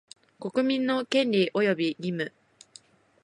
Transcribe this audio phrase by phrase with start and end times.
[0.39, 2.33] 国民の権利及び義務